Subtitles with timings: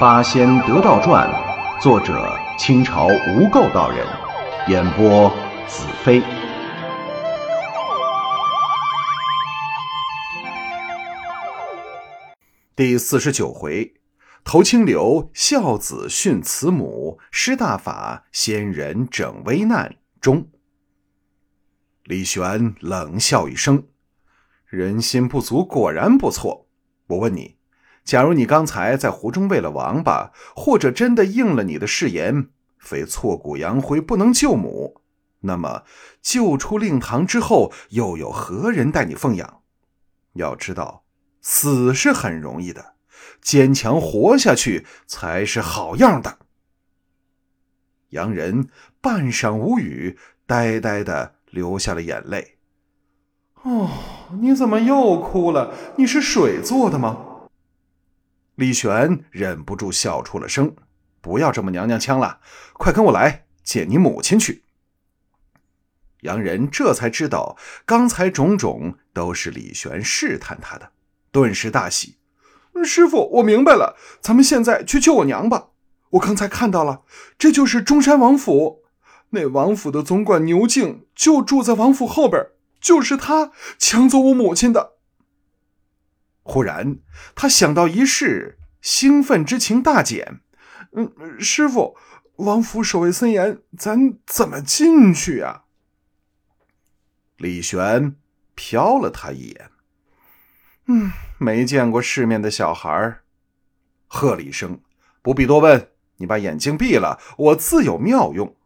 [0.02, 1.28] 《八仙得道传》，
[1.82, 4.06] 作者清朝无垢道人，
[4.66, 5.28] 演播
[5.68, 6.22] 子飞。
[12.74, 13.92] 第四十九回，
[14.42, 20.48] 头清流孝子训慈母，施大法仙人整危难中。
[22.04, 23.86] 李玄冷笑一声
[24.64, 26.68] ：“人心不足，果然不错。
[27.08, 27.56] 我问你。”
[28.10, 35.00] 假如你刚才在湖中喂了王八，或者真的应了你的誓言，非挫骨扬灰不能救母，
[35.42, 35.84] 那么
[36.20, 39.60] 救出令堂之后，又有何人带你奉养？
[40.32, 41.04] 要知道，
[41.40, 42.94] 死是很容易的，
[43.40, 46.38] 坚强活下去才是好样的。
[48.08, 48.66] 洋人
[49.00, 52.56] 半晌无语，呆呆的流下了眼泪。
[53.62, 53.88] 哦，
[54.40, 55.72] 你怎么又哭了？
[55.96, 57.26] 你是水做的吗？
[58.60, 60.76] 李玄忍不住笑出了声
[61.22, 62.40] ：“不要这么娘娘腔了，
[62.74, 64.64] 快跟我来见你母亲去。”
[66.20, 70.90] 洋人这才知道刚才种种都是李玄试探他的，
[71.32, 72.18] 顿时大喜
[72.84, 75.68] ：“师傅，我明白了，咱们现在去救我娘吧！
[76.10, 77.00] 我刚才看到了，
[77.38, 78.82] 这就是中山王府，
[79.30, 84.96] 那王府的总管牛敬就住在王府后边，就是他抢走我母亲的。”
[86.50, 86.98] 忽然，
[87.36, 90.40] 他想到一事，兴奋之情大减。
[90.94, 91.96] 嗯，师傅，
[92.38, 95.62] 王府守卫森严，咱怎么进去呀？
[97.36, 98.16] 李玄
[98.56, 99.70] 瞟了他一眼。
[100.86, 103.20] 嗯，没见过世面的小孩
[104.08, 104.80] 喝了一声
[105.22, 108.56] ：“不必多问，你把眼睛闭了，我自有妙用。”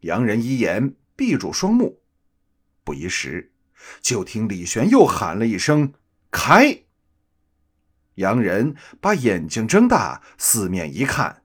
[0.00, 2.02] 洋人一言，闭住双目。
[2.84, 3.52] 不一时，
[4.02, 5.94] 就听李玄又喊了一声。
[6.30, 6.84] 开！
[8.14, 11.42] 洋人把眼睛睁大，四面一看，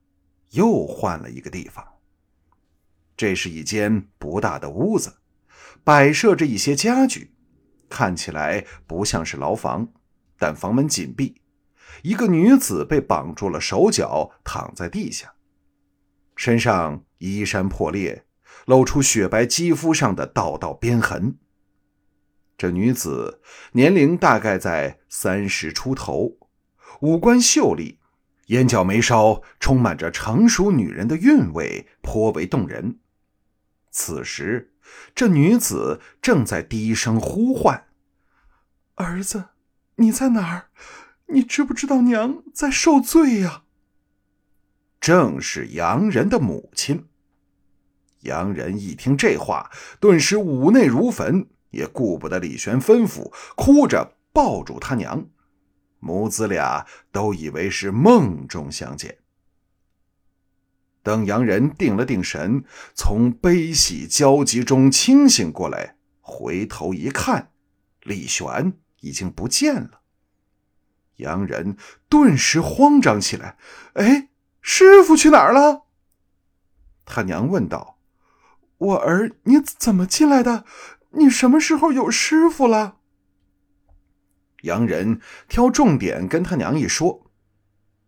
[0.51, 1.85] 又换了一个地方。
[3.15, 5.17] 这是一间不大的屋子，
[5.83, 7.31] 摆设着一些家具，
[7.89, 9.89] 看起来不像是牢房，
[10.39, 11.41] 但房门紧闭。
[12.01, 15.35] 一个女子被绑住了手脚，躺在地下，
[16.35, 18.25] 身上衣衫破裂，
[18.65, 21.37] 露出雪白肌肤上的道道鞭痕。
[22.57, 23.41] 这女子
[23.73, 26.37] 年龄大概在三十出头，
[27.01, 27.99] 五官秀丽，
[28.47, 32.99] 眼角眉梢充满着成熟女人的韵味，颇为动人。
[33.91, 34.73] 此时，
[35.13, 37.85] 这女子正在低声呼唤
[38.95, 39.45] ：“儿子，
[39.95, 40.69] 你在哪儿？
[41.27, 43.63] 你知不知道娘在受罪呀？”
[45.01, 47.07] 正是洋人的母亲。
[48.21, 51.49] 洋人一听这话，顿时五内如焚。
[51.73, 55.27] 也顾不得李玄吩咐，哭着抱住他娘，
[55.99, 59.17] 母子俩都以为是梦中相见。
[61.01, 62.63] 等洋人定了定神，
[62.93, 67.51] 从悲喜交集中清醒过来，回头一看，
[68.03, 70.01] 李玄已经不见了。
[71.17, 71.75] 洋人
[72.07, 73.57] 顿时慌张起来
[73.95, 74.29] ：“哎，
[74.61, 75.83] 师傅去哪儿了？”
[77.05, 77.97] 他娘问道
[78.77, 80.63] ：“我儿，你怎么进来的？”
[81.15, 82.97] 你什么时候有师傅了？
[84.63, 87.29] 洋人挑重点跟他娘一说，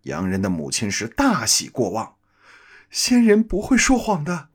[0.03, 2.15] 洋人的母亲是大喜过望，
[2.89, 4.49] 仙人不会说谎的，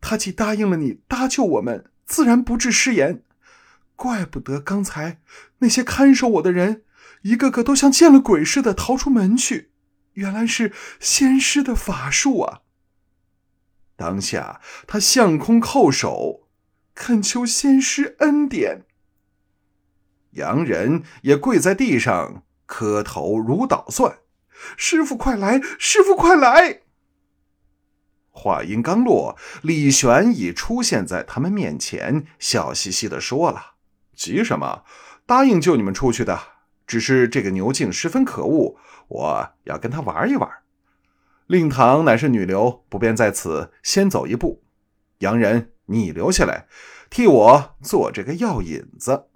[0.00, 3.22] 他既答应了你搭救我们，自然不致失言。
[3.94, 5.20] 怪不得刚才
[5.58, 6.82] 那些看守我的人，
[7.22, 9.70] 一个个都像见了鬼似的逃出门去，
[10.14, 12.62] 原来是仙师的法术啊！
[13.94, 16.41] 当下他向空叩首。
[16.94, 18.84] 恳求仙师恩典。
[20.32, 24.18] 洋人也跪在地上磕头如捣蒜
[24.78, 25.60] ：“师傅快来！
[25.78, 26.80] 师傅快来！”
[28.34, 33.74] 话音刚落，李玄已出现在他们面前，笑嘻嘻的说了
[34.16, 34.84] ：“急什么？
[35.26, 36.38] 答应救你们出去的。
[36.86, 38.76] 只是这个牛静十分可恶，
[39.08, 40.50] 我要跟他玩一玩。
[41.46, 44.62] 令堂乃是女流，不便在此，先走一步。
[45.18, 46.66] 洋人。”你留下来，
[47.10, 49.26] 替我做这个药引子。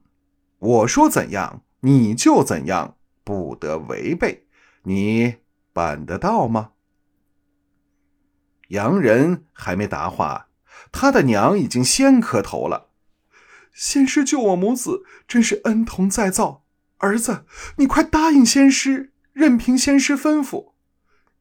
[0.59, 4.47] 我说怎样，你就怎样，不得违背。
[4.85, 5.37] 你
[5.73, 6.71] 办得到吗？
[8.69, 10.49] 洋人还没答话，
[10.91, 12.91] 他的娘已经先磕头了。
[13.73, 16.65] 仙师救我母子，真是恩同再造。
[16.99, 17.45] 儿子，
[17.77, 20.73] 你快答应仙师，任凭仙师吩咐。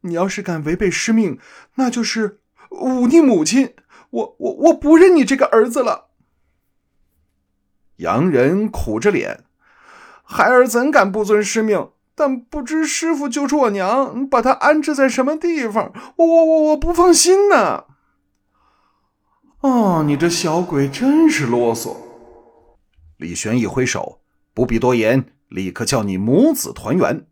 [0.01, 1.39] 你要是敢违背师命，
[1.75, 2.41] 那就是
[2.71, 3.73] 忤逆母亲。
[4.15, 6.07] 我我我不认你这个儿子了。
[7.97, 9.43] 洋人苦着脸，
[10.23, 11.91] 孩儿怎敢不遵师命？
[12.17, 17.83] 但不知师傅救出我娘，把她安置在什么地方，我我我我不放心呢。
[19.59, 21.97] 哦，你这小鬼真是啰嗦！
[23.17, 24.21] 李玄一挥手，
[24.53, 27.27] 不必多言，立刻叫你母子团圆。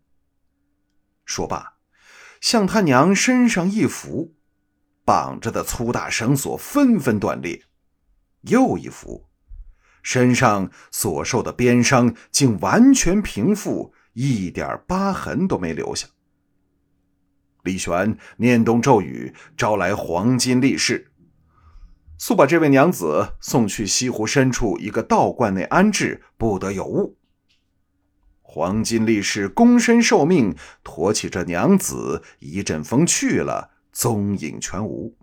[1.24, 1.76] 说罢，
[2.42, 4.34] 向他娘身上一扶，
[5.04, 7.62] 绑着的粗大绳索纷纷断裂，
[8.42, 9.26] 又一扶，
[10.02, 13.92] 身上所受的鞭伤竟完全平复。
[14.14, 16.06] 一点疤痕都没留下。
[17.64, 21.10] 李玄念动咒语，招来黄金力士，
[22.16, 27.18] 速把这位娘子送去西湖深处一个道观内安置，不得有误。
[28.40, 30.54] 黄金力士躬身受命，
[30.84, 35.16] 驮起这娘子，一阵风去了，踪影全无。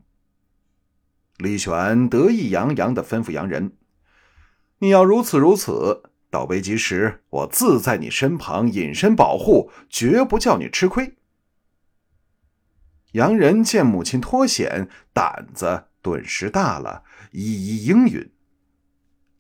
[1.38, 3.78] 李玄得意洋洋地吩咐洋人
[4.80, 11.18] ：“你要如此如此。”到危急时，我自在你身旁隐身保护，绝不叫你吃亏。
[13.12, 18.32] 洋人见母亲脱险，胆子顿时大了，一一应允。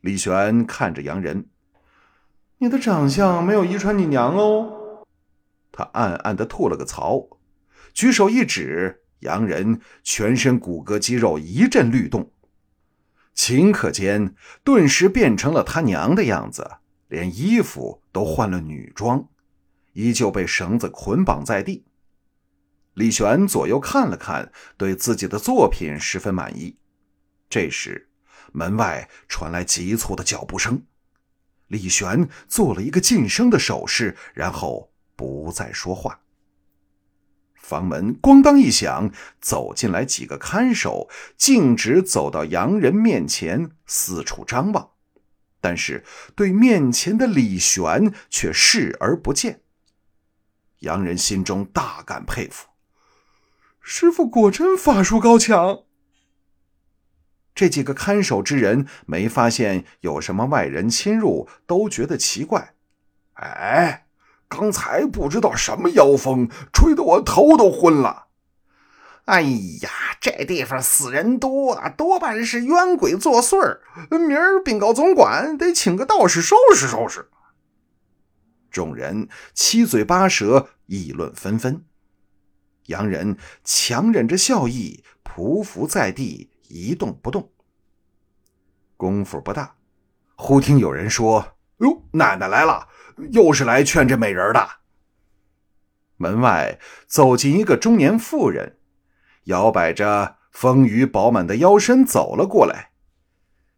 [0.01, 1.45] 李玄看着洋人
[2.59, 5.05] ：“你的长相没有遗传你娘哦。”
[5.71, 7.29] 他暗暗的吐了个槽，
[7.93, 12.31] 举手一指，洋人全身骨骼肌肉一阵律动，
[13.35, 16.69] 顷刻间顿时变成了他娘的样子。
[17.07, 19.27] 连衣服都换了女装，
[19.91, 21.83] 依旧被绳子捆绑在地。
[22.93, 26.77] 李玄左右看了看，对自己的作品十分满意。
[27.49, 28.07] 这时，
[28.53, 30.83] 门外传来急促的脚步声。
[31.67, 36.20] 李玄做了一个噤声的手势，然后不再说话。
[37.61, 44.89] 房门咣当一响，走进来几个看守，径直走到洋人面前，四处张望。
[45.61, 46.03] 但是
[46.35, 49.61] 对面前的李玄却视而不见。
[50.79, 52.67] 洋人心中大感佩服，
[53.79, 55.83] 师傅果真法术高强。
[57.53, 62.73] 这几个看守之人没发现有什么外人侵入，都觉得奇怪。
[63.33, 64.07] 哎，
[64.51, 68.27] 刚才不知道什么妖风，吹得我头都昏了。
[69.23, 69.89] 哎呀，
[70.19, 73.79] 这地方死人多，多半是冤鬼作祟。
[74.09, 77.29] 明儿禀告总管，得请个道士收拾收拾。
[78.69, 81.85] 众人七嘴八舌，议论纷纷。
[82.87, 87.49] 洋人强忍着笑意，匍匐在地，一动不动。
[88.97, 89.75] 功夫不大，
[90.35, 92.87] 忽听有人说：“哟，奶奶来了，
[93.31, 94.67] 又是来劝这美人的。”
[96.17, 98.77] 门外走进一个中年妇人。
[99.45, 102.91] 摇摆着丰腴饱满的腰身走了过来。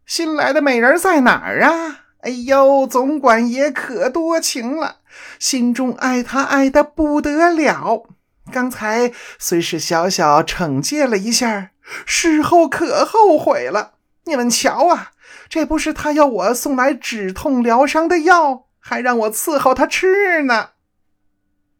[0.04, 2.00] 新来的美人在哪儿啊？
[2.18, 4.98] 哎呦，总管爷可多情了，
[5.38, 8.04] 心中爱她爱的不得了。
[8.52, 11.70] 刚才虽是小小惩戒了一下，
[12.04, 13.94] 事后可后悔了。
[14.24, 15.12] 你们瞧啊，
[15.54, 20.70] 这不是他要我送来止痛疗伤的药，还让我伺候他吃呢。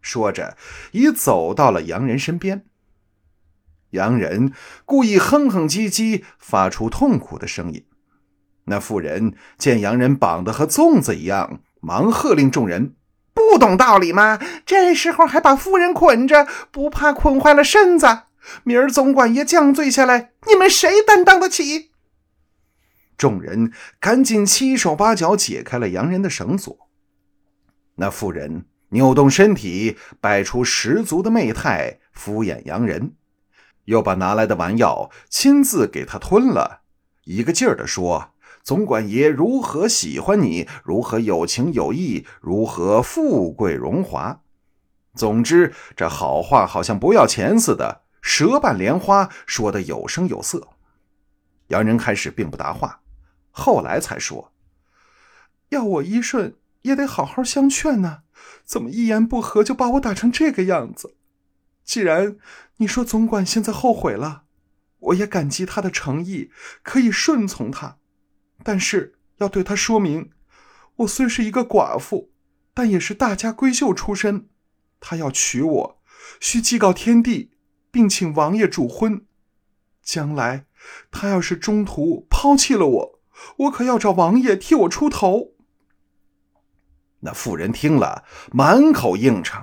[0.00, 0.56] 说着，
[0.93, 2.67] 已走到了洋人身边。
[3.91, 4.53] 洋人
[4.85, 7.85] 故意哼哼唧唧，发出痛苦的声音。
[8.67, 12.94] 那妇人见洋人绑得和粽子一样，忙喝令众人
[13.35, 14.39] ：“不懂道理吗？
[14.65, 18.06] 这时候还把妇人捆着，不怕捆坏了身子？
[18.63, 21.91] 明儿总管爷降罪下来，你们谁担当得起？”
[23.17, 26.77] 众人赶紧七手八脚解开了洋人的绳索。
[27.97, 33.15] 那妇人扭动身体，摆出十足的媚态，敷衍洋人。
[33.85, 36.81] 又把拿来的丸药亲自给他吞了，
[37.25, 38.31] 一个劲儿地说
[38.65, 44.41] ：“总管爷如何喜欢你，如何有情有义，如何富贵荣华。
[45.15, 50.69] 总之，这好话好像不要钱似的，舌瓣莲花，说的有声有色。”
[51.69, 53.01] 洋人开始并不答话，
[53.56, 54.53] 后来才说
[55.70, 58.23] ：“要我一顺，也得好好相劝呢，
[58.65, 61.15] 怎么一言不合就把我打成这个样子？
[61.84, 62.37] 既然……”
[62.79, 64.46] 你说总管现在后悔了，
[64.99, 66.51] 我也感激他的诚意，
[66.82, 67.99] 可以顺从他，
[68.65, 70.32] 但是要对他说明，
[70.96, 72.32] 我虽是一个寡妇，
[72.75, 74.49] 但也是大家闺秀出身，
[74.99, 76.03] 他要娶我，
[76.41, 77.53] 需祭告天地，
[77.93, 79.25] 并请王爷主婚。
[80.03, 80.67] 将来
[81.13, 83.14] 他要是中途抛弃了我，
[83.56, 85.53] 我可要找王爷替我出头。
[87.20, 89.62] 那妇人听了，满口应承，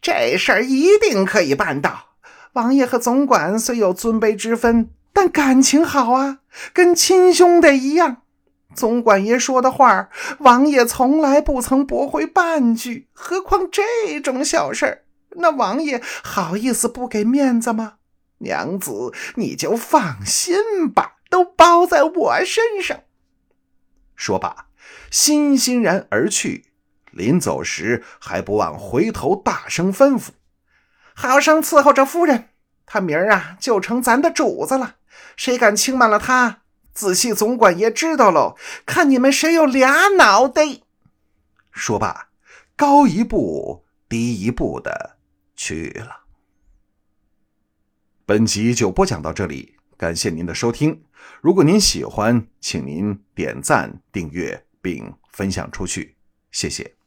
[0.00, 2.14] 这事儿一定可以办到。
[2.54, 6.38] 王爷和总管虽有尊卑之分，但感情好啊，
[6.72, 8.22] 跟亲兄弟一样。
[8.74, 15.04] 总管爷说的话，王爷从来不曾驳回半句，何况这种小事儿，
[15.36, 17.96] 那王爷好意思不给面子吗？
[18.38, 23.00] 娘子，你就放心吧，都包在我身上。
[24.22, 24.66] 说罢，
[25.10, 26.66] 欣欣然而去。
[27.10, 30.28] 临走时，还不忘回头大声吩咐
[31.12, 32.50] ：“好生伺候着夫人，
[32.86, 34.94] 她明儿啊就成咱的主子了。
[35.34, 36.60] 谁敢轻慢了她？”
[36.94, 40.62] 仔细，总管爷知道喽，看你们谁有俩脑袋。
[41.72, 42.28] 说罢，
[42.76, 45.16] 高一步低一步的
[45.56, 46.20] 去了。
[48.24, 51.02] 本集就播讲到这里，感谢您的收听。
[51.40, 56.14] 如果您喜欢，请您点赞、订阅并分享出去，
[56.50, 57.01] 谢谢。